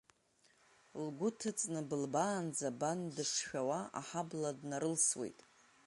Лгәы 1.03 1.29
ҭыҵны, 1.39 1.81
былбаанӡа 1.89 2.69
бан 2.79 2.99
дышшәауа, 3.15 3.79
аҳабла 3.99 4.49
днарылсуеит. 4.57 5.39